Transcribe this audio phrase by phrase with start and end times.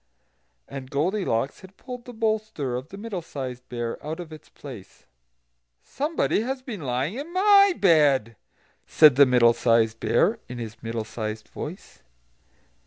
[0.67, 5.05] And Goldilocks had pulled the bolster of the Middle sized Bear out of its place.
[5.83, 8.35] "SOMEBODY HAS BEEN LYING IN MY BED!"
[8.87, 12.01] said the Middle sized Bear, in his middle sized voice.